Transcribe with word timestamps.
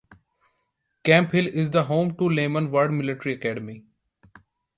Camp 1.03 1.31
Hill 1.31 1.45
is 1.45 1.69
the 1.69 1.83
home 1.83 2.17
to 2.17 2.27
Lyman 2.27 2.71
Ward 2.71 2.91
Military 2.91 3.35
Academy. 3.35 3.83